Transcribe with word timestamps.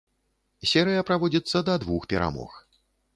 Серыя 0.69 1.03
праводзіцца 1.09 1.61
да 1.67 1.75
двух 1.83 2.09
перамог. 2.15 2.51